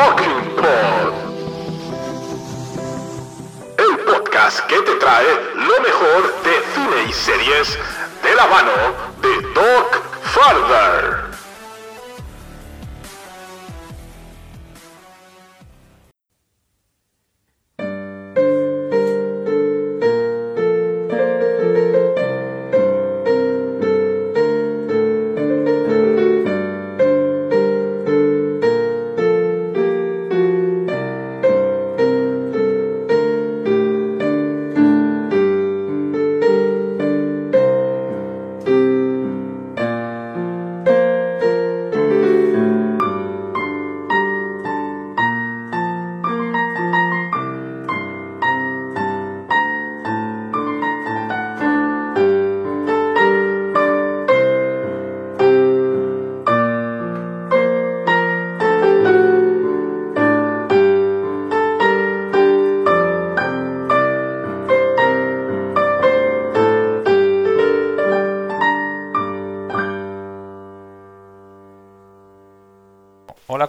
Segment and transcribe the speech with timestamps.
[0.00, 1.14] Es Mockingbird.
[3.78, 7.78] El podcast que te trae lo mejor de cine y series
[8.22, 8.72] de la mano
[9.20, 11.19] de Doc Farther.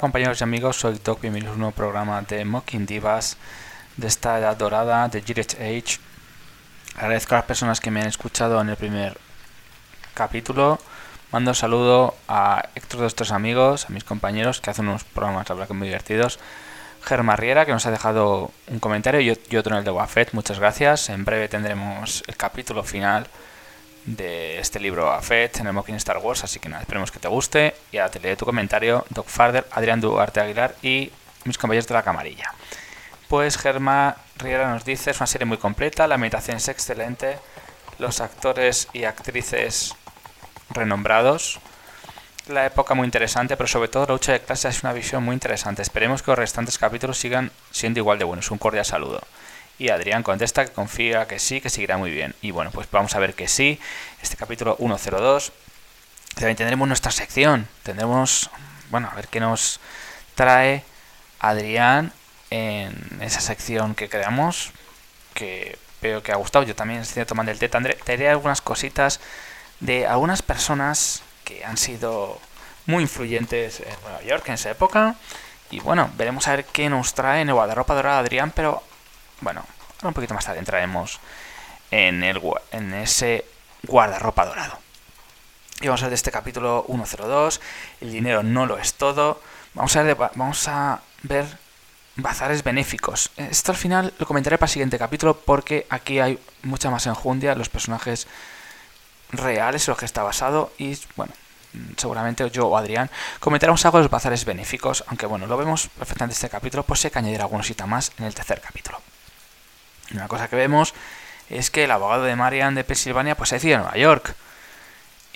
[0.01, 3.37] Compañeros y amigos, soy Doc, bienvenidos a un nuevo programa de Mocking Divas
[3.97, 5.99] de esta edad dorada de Gillette Age.
[6.95, 9.19] Agradezco a las personas que me han escuchado en el primer
[10.15, 10.79] capítulo.
[11.31, 15.47] Mando un saludo a Héctor de nuestros amigos, a mis compañeros que hacen unos programas,
[15.47, 16.39] la verdad que muy divertidos.
[17.03, 20.57] Germa Riera, que nos ha dejado un comentario y otro en el de Wafet, muchas
[20.57, 21.09] gracias.
[21.09, 23.27] En breve tendremos el capítulo final
[24.05, 27.27] de este libro Afet en el Mocking Star Wars, así que nada, esperemos que te
[27.27, 27.75] guste.
[27.91, 31.11] Y ahora te leeré tu comentario, Doc Farder, Adrián Duarte Aguilar y
[31.45, 32.53] mis compañeros de la camarilla.
[33.27, 37.37] Pues Germa Riera nos dice, es una serie muy completa, la meditación es excelente,
[37.97, 39.95] los actores y actrices
[40.69, 41.59] renombrados,
[42.47, 45.33] la época muy interesante, pero sobre todo la lucha de clases es una visión muy
[45.33, 45.81] interesante.
[45.81, 48.51] Esperemos que los restantes capítulos sigan siendo igual de buenos.
[48.51, 49.21] Un cordial saludo.
[49.77, 52.35] Y Adrián contesta que confía que sí, que seguirá muy bien.
[52.41, 53.79] Y bueno, pues vamos a ver que sí.
[54.21, 55.51] Este capítulo 102.
[56.35, 57.67] También tendremos nuestra sección.
[57.83, 58.49] Tendremos,
[58.89, 59.79] bueno, a ver qué nos
[60.35, 60.83] trae
[61.39, 62.13] Adrián
[62.51, 64.71] en esa sección que creamos.
[65.33, 66.63] Que veo que ha gustado.
[66.63, 67.69] Yo también estoy tomando el té.
[67.69, 69.19] Tendré, traeré algunas cositas
[69.79, 72.39] de algunas personas que han sido
[72.85, 75.15] muy influyentes en Nueva York en esa época.
[75.69, 78.83] Y bueno, veremos a ver qué nos trae en el guardarropa dorada Adrián, pero
[79.41, 79.65] bueno,
[79.97, 81.19] ahora un poquito más tarde entraremos
[81.91, 82.41] en, el,
[82.71, 83.45] en ese
[83.83, 84.79] guardarropa dorado.
[85.81, 87.59] Y vamos a ver de este capítulo 102,
[88.01, 89.41] el dinero no lo es todo.
[89.73, 89.95] Vamos
[90.67, 91.47] a ver,
[92.15, 93.31] bazares benéficos.
[93.37, 97.55] Esto al final lo comentaré para el siguiente capítulo porque aquí hay mucha más enjundia,
[97.55, 98.27] los personajes
[99.31, 101.33] reales en los que está basado y bueno,
[101.97, 103.09] seguramente yo o Adrián
[103.39, 106.99] comentaremos algo de los bazares benéficos, aunque bueno, lo vemos perfectamente en este capítulo, pues
[106.99, 108.99] sé que añadir alguna cosita más en el tercer capítulo.
[110.13, 110.93] Una cosa que vemos
[111.49, 114.35] es que el abogado de Marian de Pensilvania pues se decide a Nueva York.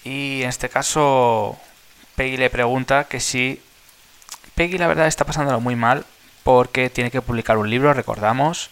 [0.03, 1.59] Y en este caso
[2.15, 3.61] Peggy le pregunta que si
[4.55, 6.05] Peggy la verdad está pasándolo muy mal
[6.43, 8.69] porque tiene que publicar un libro, recordamos.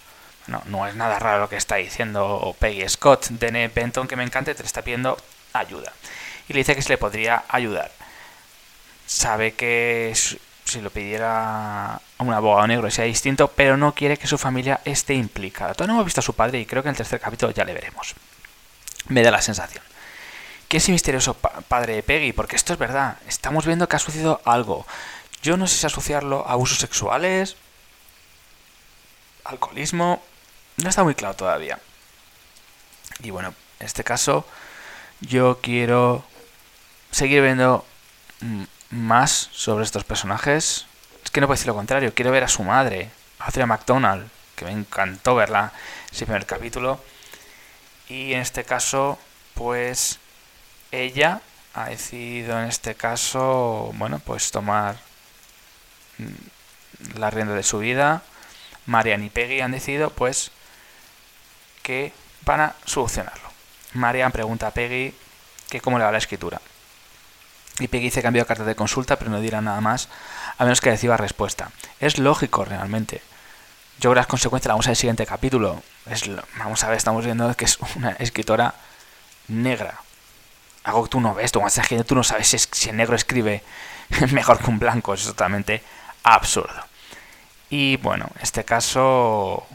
[0.48, 3.28] No, no es nada raro lo que está diciendo Peggy Scott.
[3.30, 5.18] Dene Benton, que me encanta, te está pidiendo
[5.54, 5.92] ayuda.
[6.48, 7.92] Y le dice que se le podría ayudar.
[9.06, 10.14] Sabe que
[10.74, 14.82] si lo pidiera a un abogado negro sea distinto, pero no quiere que su familia
[14.86, 15.74] esté implicada.
[15.74, 17.64] Todavía no hemos visto a su padre y creo que en el tercer capítulo ya
[17.64, 18.16] le veremos.
[19.08, 19.84] Me da la sensación.
[20.68, 22.34] ¿Qué es ese misterioso pa padre de Peggy?
[22.34, 23.18] Porque esto es verdad.
[23.28, 24.86] Estamos viendo que ha sucedido algo.
[25.42, 27.56] Yo no sé si asociarlo a abusos sexuales,
[29.44, 30.22] alcoholismo.
[30.78, 31.80] No está muy claro todavía.
[33.22, 34.48] Y bueno, en este caso
[35.22, 36.26] yo quiero
[37.12, 37.86] seguir viendo
[38.94, 40.86] más sobre estos personajes.
[41.24, 42.14] Es que no puedo decir lo contrario.
[42.14, 43.10] Quiero ver a su madre,
[43.40, 45.72] Adria McDonald, que me encantó verla
[46.12, 47.00] ese primer capítulo.
[48.08, 49.18] Y en este caso,
[49.56, 50.20] pues
[50.92, 51.42] ella
[51.74, 54.98] ha decidido en este caso, bueno, pues tomar
[57.18, 58.22] la rienda de su vida.
[58.86, 60.52] Marian y Peggy han decidido, pues,
[61.82, 62.14] que
[62.46, 63.50] van a solucionarlo.
[63.94, 65.14] Marian pregunta a Peggy
[65.70, 66.62] que cómo le va la escritura.
[67.80, 70.10] Y Peggy dice que enviado carta de consulta, pero no dirá nada más,
[70.58, 71.72] a menos que reciba respuesta.
[72.00, 73.22] Es lógico realmente.
[73.98, 75.82] Yo creo que las consecuencias las vamos a ver el siguiente capítulo.
[76.58, 78.76] Vamos a ver, estamos viendo que es una escritora
[79.48, 80.00] negra.
[80.84, 81.62] Algo que tú no ves, tú,
[82.06, 83.64] tú no sabes si, si el negro escribe
[84.32, 85.14] mejor que un blanco.
[85.14, 85.82] Es totalmente
[86.24, 86.84] absurdo.
[87.70, 89.66] Y bueno, en este caso,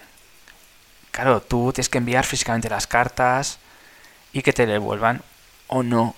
[1.11, 3.59] claro, tú tienes que enviar físicamente las cartas
[4.33, 5.23] y que te devuelvan
[5.67, 6.15] o no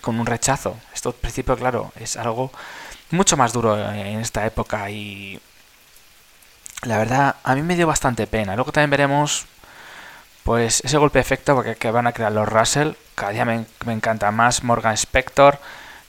[0.00, 0.76] con un rechazo.
[0.92, 2.50] Esto, principio, claro, es algo
[3.10, 5.40] mucho más duro en esta época y
[6.82, 8.54] la verdad a mí me dio bastante pena.
[8.56, 9.46] Luego también veremos
[10.42, 12.92] pues ese golpe de efecto que van a crear los Russell.
[13.14, 15.58] Cada día me, encanta más Morgan Spector,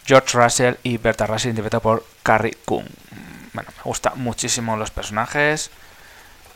[0.06, 2.88] George Russell y Berta Russell interpretado por Carrie Coon.
[3.54, 5.70] Bueno, me gustan muchísimo los personajes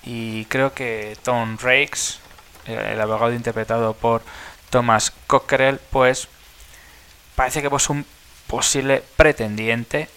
[0.04, 2.20] y creo que Tom Rakes,
[2.66, 4.24] el abogado interpretado por
[4.72, 6.28] Thomas Cockerell, pues
[7.38, 8.04] parece que es un
[8.48, 10.10] posible pretendiente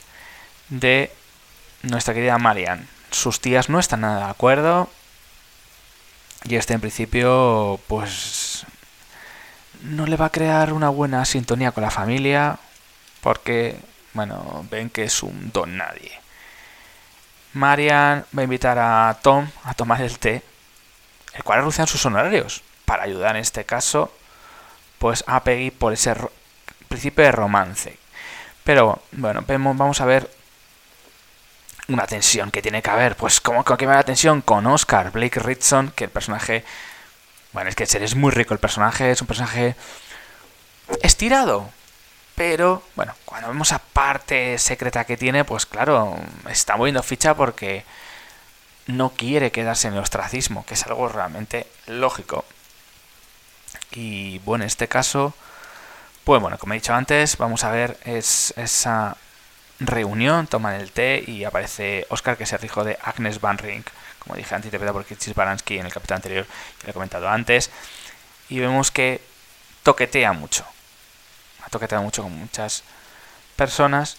[0.71, 1.13] de
[1.83, 2.87] nuestra querida Marianne.
[3.11, 4.89] Sus tías no están nada de acuerdo
[6.45, 8.65] y este en principio pues
[9.83, 12.59] no le va a crear una buena sintonía con la familia
[13.21, 13.77] porque
[14.15, 16.13] bueno ven que es un don nadie.
[17.53, 20.43] Marian va a invitar a Tom a tomar el té,
[21.35, 24.11] el cual reducen sus honorarios para ayudar en este caso
[24.99, 26.15] pues a Peggy por ese
[26.91, 27.97] principio de romance.
[28.65, 30.31] Pero bueno, vamos a ver
[31.89, 33.17] una tensión que tiene que haber.
[33.17, 36.65] Pues como que va la tensión con Oscar Blake Ritson, que el personaje...
[37.53, 39.75] Bueno, es que es muy rico el personaje, es un personaje
[41.03, 41.71] estirado.
[42.35, 46.17] Pero, bueno, cuando vemos a parte secreta que tiene, pues claro,
[46.49, 47.85] está moviendo ficha porque
[48.87, 52.45] no quiere quedarse en el ostracismo, que es algo realmente lógico.
[53.93, 55.35] Y bueno, en este caso,
[56.25, 59.17] pues bueno, como he dicho antes, vamos a ver es, esa
[59.81, 63.87] reunión, toman el té y aparece Oscar, que es el hijo de Agnes Van Rink,
[64.19, 66.47] como dije antes, interpretado por Kitsis Baranski en el capítulo anterior,
[66.79, 67.71] que lo he comentado antes.
[68.49, 69.23] Y vemos que
[69.83, 70.65] toquetea mucho.
[71.65, 72.83] Ha toqueteado mucho con muchas
[73.57, 74.19] personas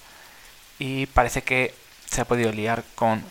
[0.79, 1.75] y parece que
[2.09, 3.23] se ha podido liar con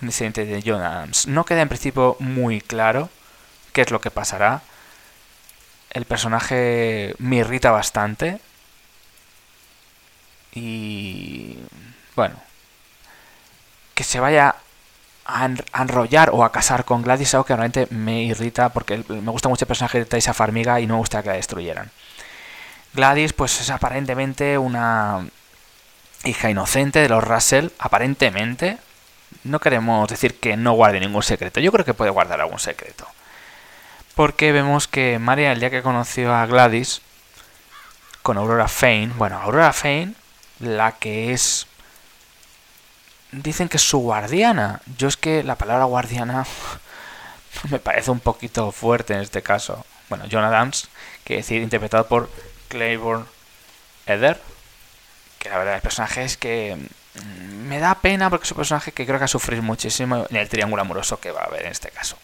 [0.00, 1.26] un incidente de John Adams.
[1.26, 3.10] No queda en principio muy claro
[3.72, 4.62] qué es lo que pasará
[5.94, 8.40] el personaje me irrita bastante.
[10.52, 11.58] Y
[12.14, 12.36] bueno,
[13.94, 14.56] que se vaya
[15.24, 15.48] a,
[15.80, 19.64] enrollar o a casar con Gladys algo que realmente me irrita porque me gusta mucho
[19.64, 21.90] el personaje de Taisa Farmiga y no me gusta que la destruyeran.
[22.92, 25.26] Gladys pues es aparentemente una
[26.24, 28.78] hija inocente de los Russell, aparentemente.
[29.44, 33.06] No queremos decir que no guarde ningún secreto, yo creo que puede guardar algún secreto
[34.14, 37.02] porque vemos que María el día que conoció a Gladys
[38.22, 40.14] con Aurora Fane, bueno, Aurora Fane,
[40.60, 41.66] la que es
[43.32, 44.80] dicen que es su guardiana.
[44.96, 46.46] Yo es que la palabra guardiana
[47.70, 49.84] me parece un poquito fuerte en este caso.
[50.08, 50.88] Bueno, John Adams,
[51.24, 52.30] que decir interpretado por
[52.68, 53.24] Claiborne
[54.06, 54.40] Eder,
[55.38, 58.92] que la verdad el personaje es que mm, me da pena porque es un personaje
[58.92, 61.72] que creo que va a muchísimo en el triángulo amoroso que va a haber en
[61.72, 62.18] este caso.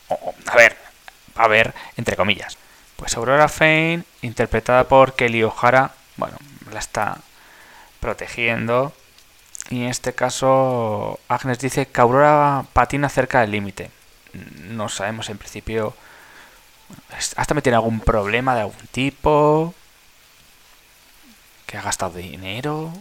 [0.47, 0.77] a ver,
[1.43, 2.59] a ver, entre comillas.
[2.97, 6.37] Pues Aurora Fane, interpretada por Kelly O'Hara, bueno,
[6.70, 7.19] la está
[8.01, 8.93] protegiendo.
[9.70, 13.91] Y en este caso, Agnes dice que Aurora patina cerca del límite.
[14.32, 15.94] No sabemos en principio.
[17.37, 19.75] Hasta me tiene algún problema de algún tipo.
[21.67, 22.93] Que ha gastado dinero.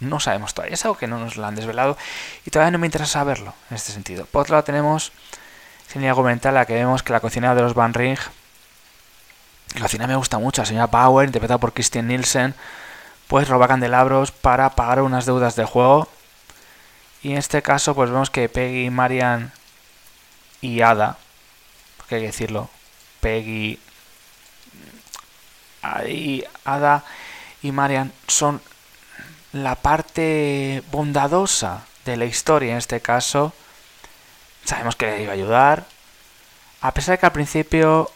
[0.00, 0.74] No sabemos todavía.
[0.74, 1.96] Es algo que no nos lo han desvelado.
[2.44, 4.26] Y todavía no me interesa saberlo en este sentido.
[4.26, 5.12] Por otro lado, tenemos
[5.88, 8.18] sin argumental la que vemos que la cocina de los Van Ring,
[9.74, 12.54] la cocina me gusta mucho, la señora Power, interpretada por Christian Nielsen,
[13.26, 16.08] pues roba candelabros para pagar unas deudas de juego.
[17.22, 19.52] Y en este caso, pues vemos que Peggy, Marian
[20.60, 21.18] y Ada,
[21.96, 22.70] porque hay que decirlo,
[23.20, 23.78] Peggy,
[25.82, 27.04] ahí, Ada
[27.62, 28.60] y Marian son
[29.52, 33.52] la parte bondadosa de la historia en este caso
[34.68, 35.86] Sabemos que le iba a ayudar.
[36.82, 38.10] A pesar de que al principio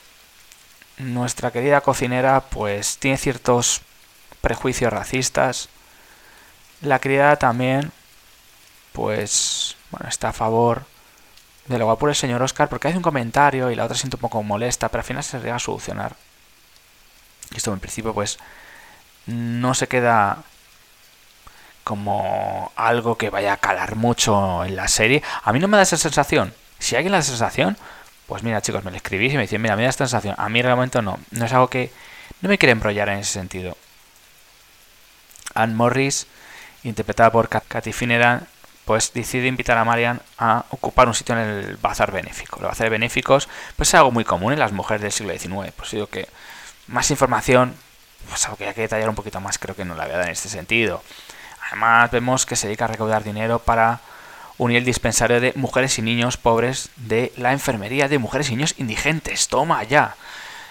[0.99, 3.80] nuestra querida cocinera pues tiene ciertos
[4.42, 5.71] prejuicios racistas.
[6.82, 7.90] La criada también
[8.92, 10.85] pues bueno, está a favor
[11.68, 14.21] de lo guapo el señor Oscar porque hace un comentario y la otra siente un
[14.21, 16.16] poco molesta, pero al final se llega a solucionar.
[17.56, 18.38] Esto en principio pues
[19.25, 20.44] no se queda
[21.85, 25.23] como algo que vaya a calar mucho en la serie.
[25.43, 26.55] A mí no me da esa sensación.
[26.79, 27.77] Si alguien la sensación,
[28.27, 30.35] Pues mira, chicos, me lo escribís y me dicen, mira, me da esta sensación.
[30.39, 31.19] A mí momento no.
[31.33, 31.93] No es algo que.
[32.41, 33.77] No me quiere embrollar en ese sentido.
[35.55, 36.27] Anne Morris,
[36.83, 38.47] interpretada por Katy Finneran,
[38.85, 42.61] pues decide invitar a Marian a ocupar un sitio en el bazar benéfico.
[42.61, 45.73] Los bazares benéficos pues es algo muy común en las mujeres del siglo XIX.
[45.77, 46.29] Pues digo que
[46.89, 47.75] más información,
[48.29, 50.19] pues algo que hay que detallar un poquito más, creo que no la voy a
[50.19, 51.03] dar en este sentido.
[51.73, 54.00] Además vemos que se dedica a recaudar dinero para
[54.59, 58.75] unir el dispensario de mujeres y niños pobres de la enfermería de mujeres y niños
[58.76, 59.49] indigentes.
[59.49, 60.14] Toma ya.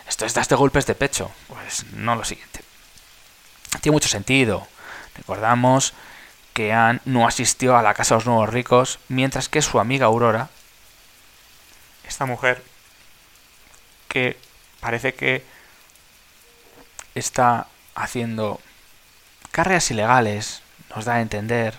[0.08, 1.31] Esto es de golpes de pecho.
[1.48, 2.62] Pues no lo siguiente.
[3.81, 4.67] Tiene mucho sentido.
[5.17, 5.96] Recordamos
[6.53, 10.05] que Anne no asistió a la casa de los nuevos ricos, mientras que su amiga
[10.05, 10.50] Aurora,
[12.08, 12.63] esta mujer,
[14.08, 14.38] que
[14.79, 15.43] parece que
[17.15, 17.65] está
[17.96, 18.62] haciendo
[19.50, 20.61] carreras ilegales,
[20.95, 21.77] nos da a entender.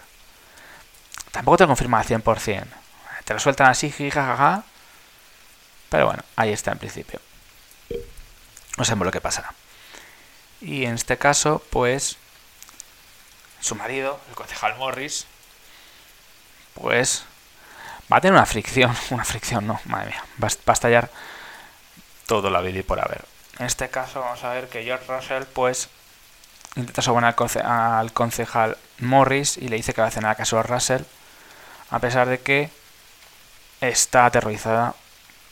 [1.31, 2.67] Tampoco te confirma al 100%.
[3.25, 4.65] Te lo sueltan así, jajaja.
[5.89, 7.21] Pero bueno, ahí está en principio.
[8.79, 9.55] No sabemos lo que pasará.
[10.61, 12.17] Y en este caso, pues
[13.61, 15.27] su marido, el concejal Morris,
[16.75, 17.25] pues
[18.13, 21.11] va a tener una fricción, una fricción, no, madre mía, va, a estallar
[22.27, 23.25] todo la vida y por haber.
[23.59, 25.89] En este caso vamos a ver que George Russell pues
[26.77, 30.63] intenta sobornar al, concejal Morris y le dice que va a cenar a casa de
[30.63, 31.03] Russell,
[31.91, 32.71] a pesar de que
[33.81, 34.95] está aterrorizada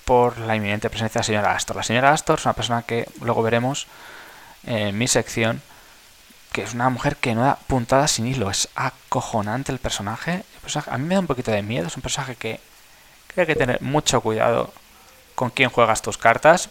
[0.05, 1.77] por la inminente presencia de la señora Astor.
[1.77, 3.87] La señora Astor es una persona que luego veremos
[4.65, 5.63] en mi sección
[6.53, 8.51] que es una mujer que no da puntadas sin hilo.
[8.51, 10.43] Es acojonante el personaje.
[10.87, 11.87] A mí me da un poquito de miedo.
[11.87, 12.61] Es un personaje que,
[13.37, 14.73] hay que tener mucho cuidado
[15.35, 16.69] con quién juegas tus cartas.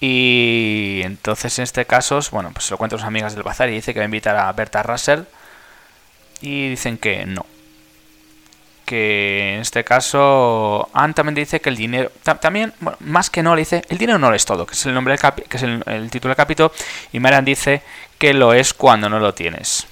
[0.00, 3.68] Y entonces en este caso, bueno, pues se lo cuento a sus amigas del bazar
[3.68, 5.22] y dice que va a invitar a Berta Russell.
[6.40, 7.44] Y dicen que no,
[8.88, 13.60] que en este caso Anne también dice que el dinero también más que no le
[13.60, 16.10] dice el dinero no lo es todo que es el nombre del que es el,
[16.10, 16.72] título del capítulo
[17.12, 17.82] y Marian dice
[18.16, 19.86] que lo es cuando no lo tienes.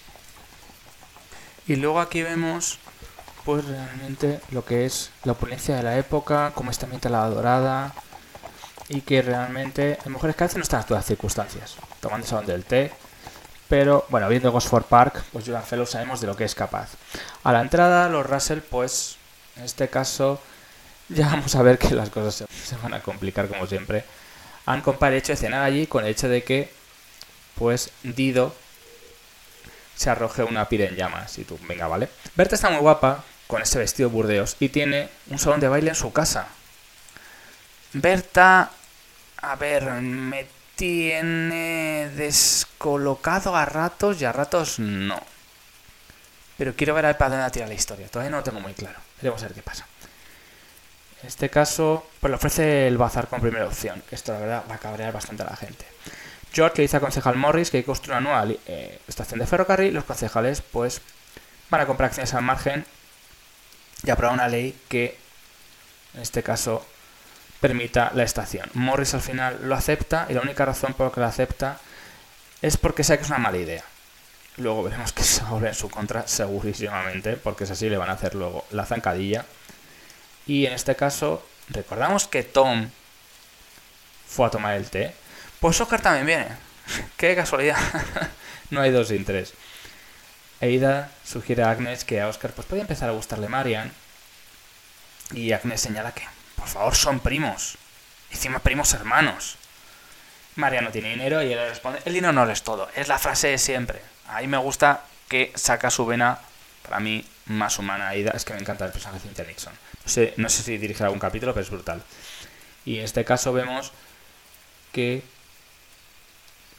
[1.69, 2.79] Y luego aquí vemos
[3.45, 7.93] pues realmente lo que es la opulencia de la época como está la dorada
[8.89, 12.65] y que realmente en mujeres que no están en todas las circunstancias tomando sabón del
[12.65, 12.93] té
[13.69, 16.91] pero bueno, viendo Gosford Park, pues Julian Fellow sabemos de lo que es capaz.
[17.43, 19.17] A la entrada, los Russell, pues
[19.57, 20.41] en este caso,
[21.09, 24.05] ya vamos a ver que las cosas se, van a complicar como siempre.
[24.67, 26.73] Han comparado hecho de cenar allí con el hecho de que,
[27.55, 28.55] pues, Dido
[29.97, 31.39] se arroje una pira en llamas.
[31.39, 32.09] Y tú, venga, vale.
[32.35, 35.95] Berta está muy guapa con ese vestido burdeos y tiene un salón de baile en
[35.95, 36.49] su casa.
[37.93, 38.71] Berta,
[39.39, 40.47] a ver, me
[40.77, 45.21] tiene descolocado a ratos y a ratos no.
[46.59, 48.09] Pero quiero ver a dónde tira la historia.
[48.09, 48.99] Todavía no lo tengo muy claro.
[49.21, 49.87] Veremos a ver qué pasa.
[51.23, 54.03] En este caso, pues le ofrece el bazar como primera opción.
[54.11, 55.85] Esto, la verdad, va a cabrear bastante a la gente.
[56.53, 59.95] George le dice al concejal Morris que construir una nueva eh, estación de ferrocarril.
[59.95, 61.01] Los concejales, pues,
[61.71, 62.85] van a comprar acciones al margen
[64.05, 65.19] y aprobar una ley que,
[66.15, 66.87] en este caso,
[67.67, 68.71] permita la estación.
[68.75, 71.81] Morris al final lo acepta y la única razón por la que lo acepta
[72.63, 73.83] es porque sabe que es una mala idea.
[74.59, 78.13] Luego veremos que se vuelve en su contra segurísimamente, porque es así, le van a
[78.13, 79.45] hacer luego la zancadilla.
[80.47, 82.89] Y en este caso, recordamos que Tom
[84.29, 85.13] fue a tomar el té.
[85.59, 86.47] Pues Oscar también viene.
[87.17, 87.79] Qué casualidad.
[88.71, 89.55] no hay dos sin tres.
[90.61, 93.91] Eida sugiere a Agnes que a Oscar pues puede empezar a gustarle Marian.
[95.33, 96.36] Y Agnes señala que
[96.67, 97.79] por favor, son primos.
[98.33, 99.57] Encima primos hermanos.
[100.57, 103.49] María no tiene dinero y él responde, el dinero no es todo, es la frase
[103.49, 104.03] de siempre.
[104.27, 106.41] Ahí me gusta que saca su vena,
[106.83, 108.15] para mí, más humana.
[108.15, 109.73] Es que me encanta el personaje de Cynthia Nixon.
[109.73, 112.03] No sé, no sé si dirige algún capítulo, pero es brutal.
[112.85, 113.93] Y en este caso vemos
[114.93, 115.23] que...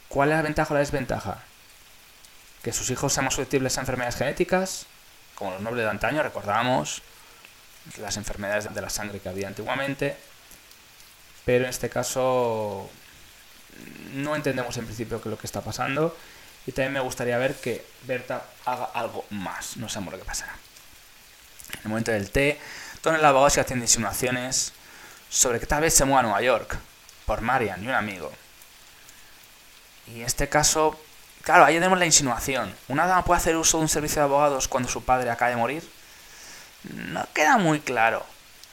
[0.08, 1.38] ¿Cuál es la ventaja o la desventaja?
[2.62, 4.86] Que sus hijos sean más susceptibles a enfermedades genéticas,
[5.34, 7.00] como los nobles de antaño, recordamos,
[7.96, 10.16] las enfermedades de la sangre que había antiguamente,
[11.44, 12.90] pero en este caso
[14.14, 16.16] no entendemos en principio qué es lo que está pasando
[16.66, 20.52] y también me gustaría ver que Berta haga algo más, no sabemos lo que pasará.
[21.74, 22.58] En el momento del té,
[23.04, 24.72] el abogado se haciendo insinuaciones
[25.30, 26.78] sobre que tal vez se mueva a Nueva York
[27.24, 28.30] por Marian y un amigo.
[30.06, 30.98] Y en este caso,
[31.42, 32.74] claro, ahí tenemos la insinuación.
[32.88, 35.56] ¿Una dama puede hacer uso de un servicio de abogados cuando su padre acaba de
[35.56, 35.97] morir?
[36.84, 38.24] No queda muy claro.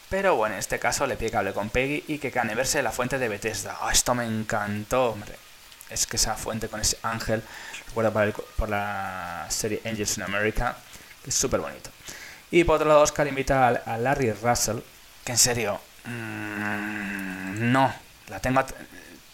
[0.10, 2.84] Pero bueno, en este caso le pide que hable con Peggy y que cane verse
[2.84, 3.78] la fuente de Bethesda.
[3.82, 5.36] Oh, esto me encantó, hombre.
[5.90, 7.44] Es que esa fuente con ese ángel,
[7.88, 8.12] recuerda
[8.58, 10.78] por, la serie Angels in America,
[11.24, 11.90] que es súper bonito.
[12.52, 14.80] Y por otro lado, Oscar invita a, Larry Russell,
[15.24, 17.94] que en serio, Mm, no,
[18.28, 18.64] la tengo,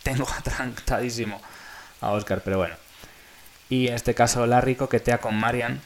[0.04, 1.42] tengo atrancadísimo
[2.00, 2.76] a Oscar, pero bueno.
[3.70, 5.82] Y en este caso Larry coquetea con Marian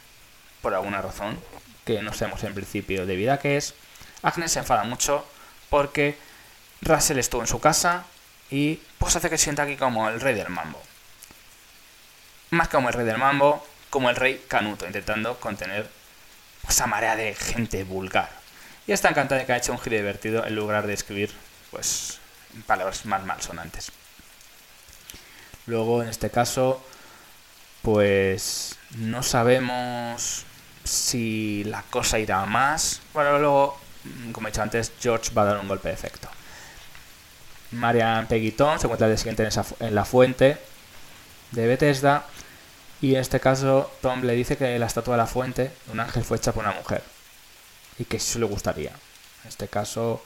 [0.61, 1.37] por alguna razón
[1.85, 3.75] que no sabemos en principio de vida que es.
[4.23, 5.25] Agnes se enfada mucho
[5.69, 6.17] porque
[6.81, 8.05] Russell estuvo en su casa
[8.49, 10.81] y pues hace que sienta aquí como el rey del mambo.
[12.49, 15.89] Más como el rey del mambo, como el rey Canuto, intentando contener
[16.67, 18.29] esa marea de gente vulgar.
[18.87, 21.31] Y está encantada de que ha hecho un giro divertido en lugar de escribir
[21.71, 22.19] pues
[22.67, 23.91] palabras más malsonantes.
[25.65, 26.83] Luego, en este caso,
[27.81, 30.45] pues no sabemos
[30.85, 33.01] si la cosa irá más.
[33.13, 33.77] Bueno, luego,
[34.31, 36.29] como he dicho antes, George va a dar un golpe de efecto.
[37.71, 39.47] Marian Peguitón se encuentra el siguiente
[39.79, 40.57] en, la fuente
[41.51, 42.25] de Bethesda.
[43.01, 46.23] Y en este caso, Tom le dice que la estatua de la fuente un ángel
[46.23, 47.03] fue hecha por una mujer.
[47.99, 48.91] Y que eso le gustaría.
[48.91, 50.23] En este caso,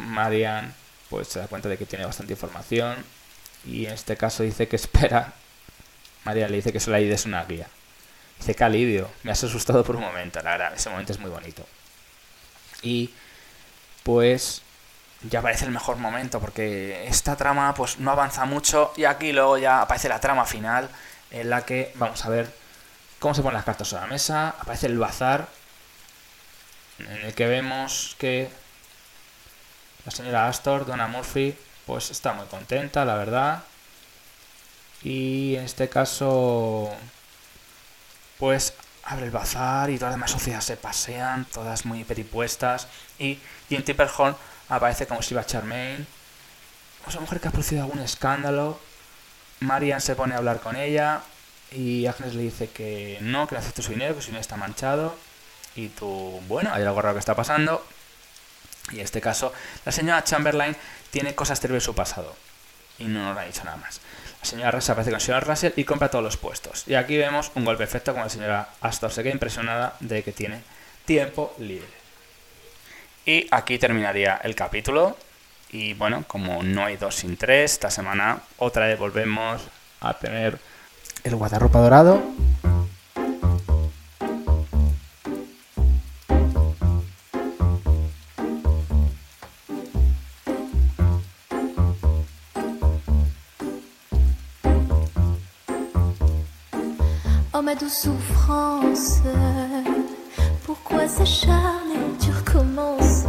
[0.00, 0.74] Marian
[1.08, 2.96] pues se da cuenta de que tiene bastante información.
[3.64, 5.32] Y en este caso dice que espera.
[6.24, 7.68] Marian le dice que solo hay es una guía.
[8.38, 9.10] Dice que alivio.
[9.22, 10.40] Me has asustado por un momento.
[10.42, 11.66] La verdad, ese momento es muy bonito.
[12.82, 13.10] Y
[14.02, 14.62] pues
[15.22, 19.58] ya parece el mejor momento porque esta trama pues no avanza mucho y aquí luego
[19.58, 20.88] ya aparece la trama final
[21.30, 22.54] en la que vamos a ver
[23.18, 25.48] cómo se ponen las cartas sobre la mesa, aparece el bazar
[26.98, 28.48] en el que vemos que
[30.04, 31.54] la señora Astor, Donna Murphy,
[31.86, 33.64] pues está muy contenta, la verdad.
[35.02, 36.90] Y en este caso,
[38.38, 42.88] pues abre el bazar y todas las demás sociedades se pasean, todas muy peripuestas.
[43.18, 44.36] Y Jim Tipperhorn
[44.68, 46.06] aparece como si iba Charmaine.
[47.06, 48.78] Esa mujer que ha producido algún escándalo.
[49.60, 51.22] Marian se pone a hablar con ella.
[51.72, 54.56] Y Agnes le dice que no, que no acepte su dinero, que su dinero está
[54.56, 55.16] manchado.
[55.74, 57.84] Y tú, bueno, hay algo raro que está pasando.
[58.90, 59.52] Y en este caso,
[59.84, 60.76] la señora Chamberlain
[61.10, 62.34] tiene cosas terribles en su pasado.
[62.98, 64.00] Y no nos ha dicho nada más.
[64.40, 66.84] La señora Russell aparece con el señor Russell y compra todos los puestos.
[66.86, 70.32] Y aquí vemos un golpe perfecto con la señora Astor se queda impresionada de que
[70.32, 70.62] tiene
[71.04, 71.88] tiempo libre.
[73.26, 75.16] Y aquí terminaría el capítulo.
[75.70, 79.60] Y bueno, como no hay dos sin tres, esta semana otra vez volvemos
[80.00, 80.58] a tener
[81.24, 82.22] el guardarropa dorado.
[97.88, 99.22] Oh ma douce souffrance,
[100.64, 103.24] pourquoi s'acharner, tu recommences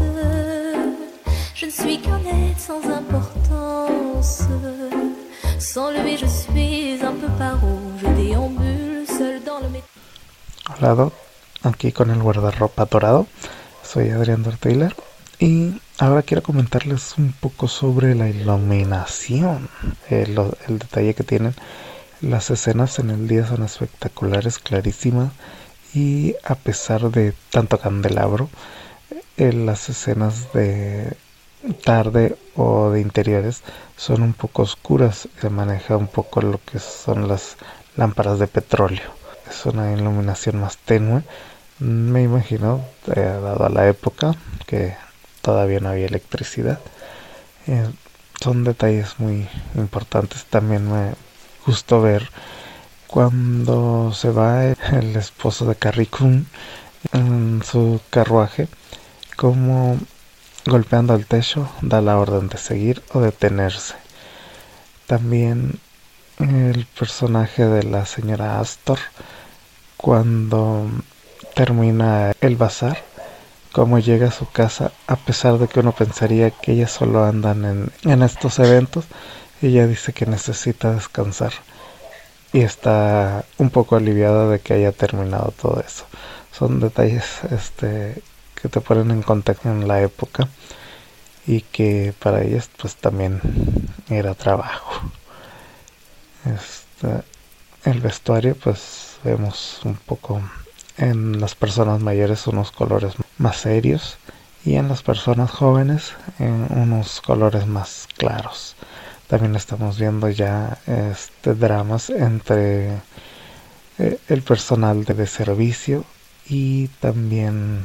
[1.56, 4.44] Je ne suis qu'un être sans importance.
[5.60, 9.68] Sans lui, je suis un peu paro, je déambule seul dans le.
[10.78, 11.14] Hola, Doc.
[11.64, 13.28] aquí con el guardarropa dorado.
[13.84, 14.94] Soy Adrián Taylor
[15.40, 19.70] y ahora quiero comentarles un poco sobre la iluminación,
[20.10, 21.56] el, el detalle que tienen
[22.22, 25.32] las escenas en el día son espectaculares, clarísimas
[25.94, 28.50] y a pesar de tanto candelabro,
[29.38, 31.16] en las escenas de
[31.84, 33.64] tarde o de interiores
[33.96, 35.30] son un poco oscuras.
[35.40, 37.58] Se maneja un poco lo que son las
[37.96, 39.12] lámparas de petróleo.
[39.50, 41.24] Es una iluminación más tenue.
[41.80, 42.84] Me imagino,
[43.16, 44.36] eh, dado a la época
[44.68, 44.96] que
[45.42, 46.80] todavía no había electricidad.
[47.68, 47.90] Eh,
[48.42, 50.46] son detalles muy importantes.
[50.46, 51.14] También me
[51.70, 52.32] justo ver
[53.06, 56.10] cuando se va el esposo de Carrie
[57.14, 58.68] en su carruaje,
[59.36, 60.00] como
[60.66, 63.94] golpeando el techo da la orden de seguir o detenerse.
[65.06, 65.80] También
[66.40, 68.98] el personaje de la señora Astor,
[69.96, 70.88] cuando
[71.54, 72.98] termina el bazar,
[73.72, 77.64] como llega a su casa, a pesar de que uno pensaría que ellas solo andan
[77.64, 79.06] en, en estos eventos,
[79.62, 81.54] ella dice que necesita descansar
[82.54, 86.06] y está un poco aliviada de que haya terminado todo eso.
[86.52, 88.22] Son detalles este,
[88.60, 90.48] que te ponen en contacto en la época
[91.46, 93.42] y que para ellas pues también
[94.10, 95.02] era trabajo.
[96.46, 97.24] Este,
[97.90, 100.42] el vestuario pues vemos un poco
[100.98, 104.18] en las personas mayores unos colores más serios
[104.66, 108.76] y en las personas jóvenes en unos colores más claros.
[109.30, 112.96] También estamos viendo ya este dramas entre
[114.00, 116.04] eh, el personal de, servicio
[116.48, 117.84] y también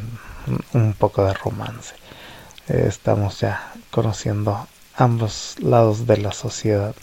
[0.72, 1.94] un poco de romance.
[2.66, 6.94] Estamos ya conociendo ambos lados de la sociedad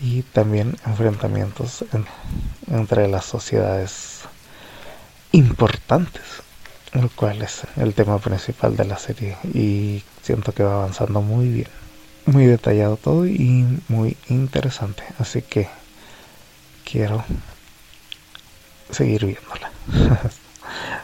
[0.00, 1.84] y también enfrentamientos
[2.66, 4.22] entre las sociedades
[5.30, 6.42] importantes
[6.92, 11.48] el cual es el tema principal de la serie y siento que va avanzando muy
[11.48, 11.81] bien.
[12.26, 15.68] Muy detallado todo y muy interesante, así que
[16.84, 17.24] quiero
[18.90, 19.70] seguir viéndola.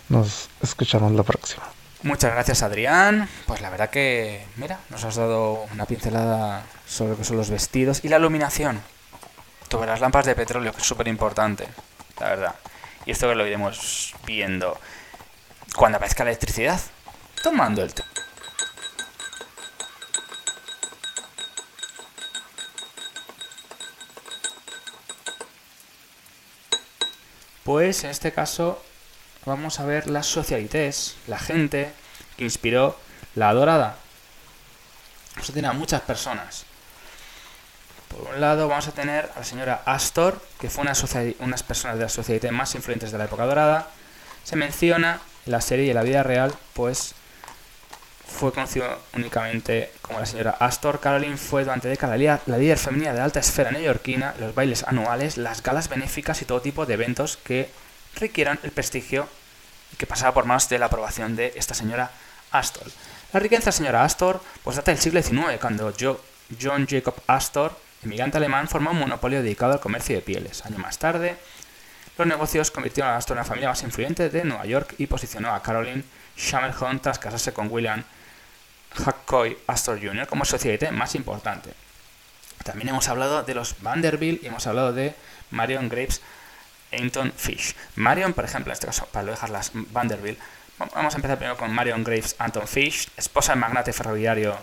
[0.08, 1.64] Nos escuchamos la próxima.
[2.02, 3.28] Muchas gracias Adrián.
[3.46, 7.50] Pues la verdad que, mira, nos has dado una pincelada sobre lo que son los
[7.50, 8.80] vestidos y la iluminación.
[9.68, 11.66] Sobre las lámparas de petróleo, que es súper importante,
[12.20, 12.54] la verdad.
[13.04, 14.78] Y esto que lo iremos viendo
[15.74, 16.80] cuando aparezca la electricidad,
[17.42, 18.04] tomando el té.
[27.68, 28.82] Pues en este caso
[29.44, 31.92] vamos a ver las socialites, la gente
[32.38, 32.98] que inspiró
[33.34, 33.98] la dorada.
[35.34, 36.64] Vamos a tener a muchas personas.
[38.08, 40.94] Por un lado vamos a tener a la señora Astor, que fue una
[41.40, 43.90] unas personas de la sociedad más influyentes de la época dorada.
[44.44, 47.14] Se menciona en la serie y en la vida real, pues
[48.38, 51.00] fue conocido únicamente como la señora Astor.
[51.00, 55.62] Caroline fue durante décadas la líder femenina de alta esfera neoyorquina, los bailes anuales, las
[55.62, 57.68] galas benéficas y todo tipo de eventos que
[58.14, 59.28] requieran el prestigio
[59.92, 62.12] y que pasaba por más de la aprobación de esta señora
[62.52, 62.86] Astor.
[63.32, 67.76] La riqueza de la señora Astor pues data del siglo XIX, cuando John Jacob Astor,
[68.04, 70.64] inmigrante alemán, formó un monopolio dedicado al comercio de pieles.
[70.64, 71.36] Año más tarde,
[72.16, 75.52] los negocios convirtieron a Astor en la familia más influyente de Nueva York y posicionó
[75.52, 76.04] a Caroline
[76.36, 78.04] Shammerhorn tras casarse con William
[78.94, 80.26] Hackcoy Astor Jr.
[80.26, 81.72] como sociedad más importante.
[82.64, 85.14] También hemos hablado de los Vanderbilt y hemos hablado de
[85.50, 86.20] Marion Graves
[86.92, 87.74] Anton Fish.
[87.96, 90.38] Marion, por ejemplo, en este caso, para dejar las Vanderbilt,
[90.78, 94.58] vamos a empezar primero con Marion Graves Anton Fish, esposa del magnate ferroviario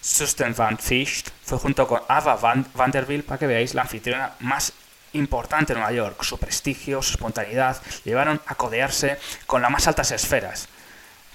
[0.00, 2.36] Susten Van Fish, fue junto con Ava
[2.74, 4.72] Vanderbilt, para que veáis, la anfitriona más
[5.14, 6.22] importante de Nueva York.
[6.22, 10.68] Su prestigio, su espontaneidad, llevaron a codearse con las más altas esferas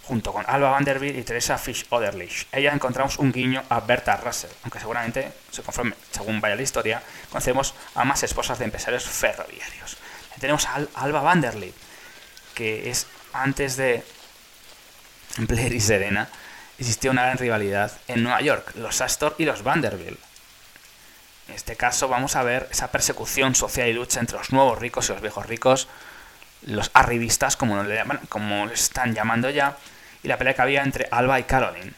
[0.03, 2.47] junto con Alba Vanderbilt y Teresa Fish Oderlich.
[2.51, 5.31] Ella encontramos un guiño a Berta Russell, aunque seguramente,
[6.11, 9.97] según vaya la historia, conocemos a más esposas de empresarios ferroviarios.
[10.39, 11.75] Tenemos a Alba Vanderbilt,
[12.53, 14.03] que es antes de
[15.37, 16.29] Blair y Serena,
[16.77, 20.19] existía una gran rivalidad en Nueva York, los Astor y los Vanderbilt.
[21.47, 25.09] En este caso vamos a ver esa persecución social y lucha entre los nuevos ricos
[25.09, 25.87] y los viejos ricos,
[26.67, 29.77] los arribistas, como, le llaman, como les están llamando ya,
[30.21, 31.93] y la pelea que había entre Alba y Caroline.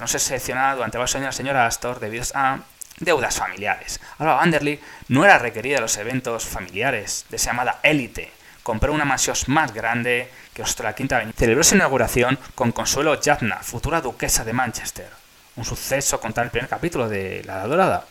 [0.00, 2.60] No se seleccionaba durante varios años la señora Astor debido a
[2.98, 4.00] deudas familiares.
[4.18, 8.30] Alba Vanderly no era requerida en los eventos familiares de esa llamada élite.
[8.62, 11.34] Compró una mansión más grande que la Quinta Avenida.
[11.38, 15.08] Celebró su inauguración con Consuelo Jatna, futura duquesa de Manchester.
[15.56, 18.04] Un suceso contar el primer capítulo de La Dorada,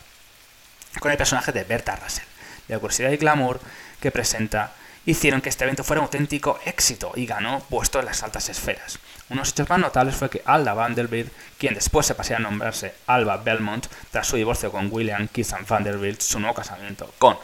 [0.98, 2.24] con el personaje de Berta Russell.
[2.68, 3.60] La curiosidad y glamour
[4.00, 4.72] que presenta
[5.06, 8.98] hicieron que este evento fuera un auténtico éxito y ganó puesto en las altas esferas.
[9.30, 13.38] Unos hechos más notables fue que Alda Vanderbilt, quien después se pasó a nombrarse Alba
[13.38, 17.38] Belmont tras su divorcio con William Keith Vanderbilt, su nuevo casamiento con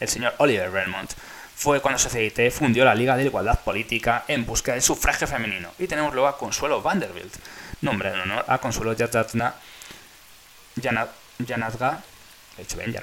[0.00, 1.12] el señor Oliver Belmont,
[1.54, 5.70] fue cuando Societe fundió la Liga de Igualdad Política en busca del sufragio femenino.
[5.78, 7.34] Y tenemos luego a Consuelo Vanderbilt,
[7.80, 9.24] nombre en honor a Consuelo dicho
[12.76, 12.94] bien,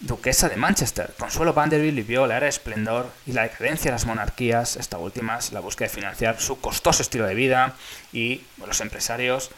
[0.00, 1.14] duquesa de Manchester.
[1.18, 5.38] Consuelo Vanderbilt vivió la era de esplendor y la decadencia de las monarquías, esta última
[5.52, 7.74] la búsqueda de financiar su costoso estilo de vida
[8.12, 9.50] y los empresarios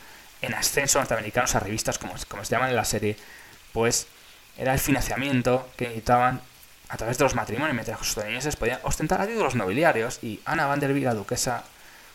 [0.43, 3.17] en ascenso norteamericanos a revistas como, como se llaman en la serie,
[3.73, 4.09] pues
[4.59, 6.41] era el financiamiento que necesitaban
[6.89, 10.67] a través de los matrimonios, mientras los estadounidenses podían ostentar a los nobiliarios y Ana
[10.67, 11.65] Vanderbilt, la duquesa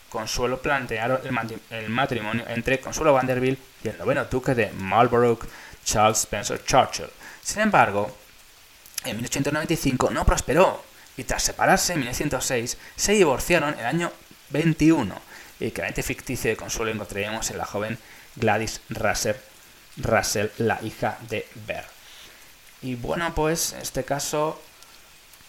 [0.10, 1.20] Consuelo, plantearon
[1.70, 5.40] el, matrimonio entre Consuelo Vanderbilt y el noveno duque de Marlborough,
[5.84, 7.10] Charles Spencer Churchill.
[7.48, 8.14] Sin embargo,
[9.06, 10.84] en 1895 no prosperó
[11.16, 14.12] y tras separarse en 1906 se divorciaron el año
[14.50, 15.16] 21
[15.62, 17.98] y que la ficticio de Consuelo encontraríamos en la joven
[18.36, 19.38] Gladys Russell,
[19.96, 21.86] Russell la hija de Bear.
[22.82, 24.62] Y bueno, pues en este caso,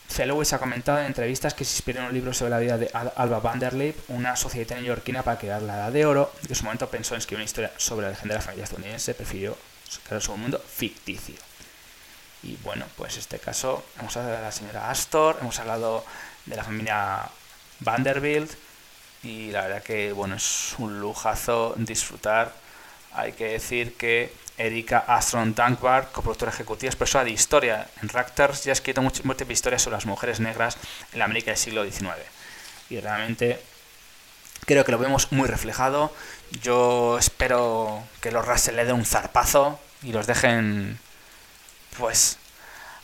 [0.08, 2.92] Felowitz ha comentado en entrevistas que se inspiró en un libro sobre la vida de
[2.92, 6.88] Alba Vanderlip, una sociedad neoyorquina para crear la Edad de Oro, que en su momento
[6.88, 9.58] pensó en escribir una historia sobre la legendaria familia estadounidense, prefirió
[10.06, 11.47] crear su mundo ficticio.
[12.42, 16.04] Y bueno, pues en este caso hemos hablado de la señora Astor, hemos hablado
[16.46, 17.28] de la familia
[17.80, 18.52] Vanderbilt
[19.22, 22.52] y la verdad que bueno, es un lujazo disfrutar.
[23.12, 28.66] Hay que decir que Erika Astron Dankbar, coproductora ejecutiva, es profesora de historia en Raptors
[28.66, 30.76] y ha escrito muchas historias sobre las mujeres negras
[31.12, 32.14] en la América del siglo XIX.
[32.90, 33.60] Y realmente
[34.66, 36.12] creo que lo vemos muy reflejado.
[36.62, 40.98] Yo espero que los Russell le den un zarpazo y los dejen
[41.98, 42.38] pues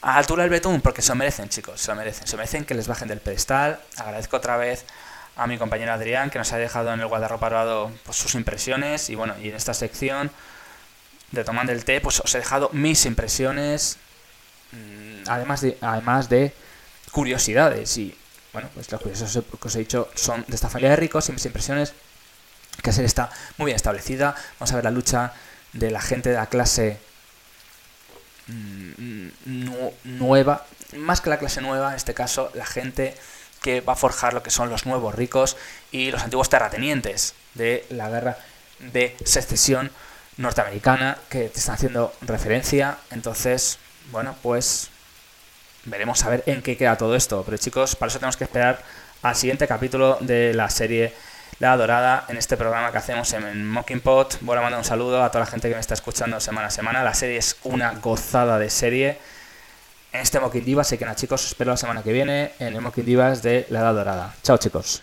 [0.00, 2.26] a altura del betún, porque se lo merecen, chicos, se lo merecen.
[2.26, 3.80] Se merecen que les bajen del pedestal.
[3.96, 4.85] Agradezco otra vez
[5.37, 9.11] a mi compañero Adrián, que nos ha dejado en el guardarropa dorado pues, sus impresiones.
[9.11, 10.30] Y bueno, y en esta sección
[11.33, 13.96] de Tomando el Té, pues os he dejado mis impresiones,
[14.72, 16.52] mm, además de, además de
[17.11, 17.96] curiosidades.
[17.96, 18.16] Y
[18.52, 21.33] bueno, pues las curiosidades que os he dicho son de esta familia de ricos y
[21.33, 21.94] mis impresiones
[22.83, 24.35] que serie está muy bien establecida.
[24.59, 25.33] Vamos a ver la lucha
[25.72, 27.00] de la gente de la clase
[28.46, 29.28] mm,
[30.04, 33.14] nueva, más que la clase nueva, en este caso, la gente
[33.62, 35.57] que va a forjar lo que son los nuevos ricos
[35.90, 38.37] y los antiguos terratenientes de la guerra
[38.92, 39.90] de secesión
[40.37, 42.98] norteamericana que te están haciendo referencia.
[43.11, 43.78] Entonces,
[44.11, 44.90] bueno, pues
[45.85, 47.42] veremos a ver en qué queda todo esto.
[47.44, 48.83] Pero chicos, para eso tenemos que esperar
[49.22, 51.14] al siguiente capítulo de la serie
[51.61, 54.38] La Dorada en este programa que hacemos en Mocking Pot.
[54.43, 57.05] A mandar un saludo a toda la gente que me está escuchando semana a semana.
[57.05, 59.19] La serie es una gozada de serie
[60.12, 60.88] en este Mocking Divas.
[60.88, 63.67] Así que nada, chicos, os espero la semana que viene en el Mocking Divas de
[63.71, 64.35] La Edad Dorada.
[64.43, 65.03] Chao, chicos.